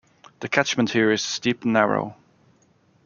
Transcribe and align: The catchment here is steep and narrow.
The 0.39 0.49
catchment 0.49 0.89
here 0.89 1.11
is 1.11 1.21
steep 1.21 1.61
and 1.63 1.73
narrow. 1.73 2.15